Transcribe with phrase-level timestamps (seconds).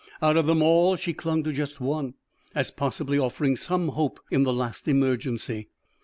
[0.19, 2.15] Out of them all she clung to just one,
[2.55, 5.69] as possibly offering some hope in the last emergency.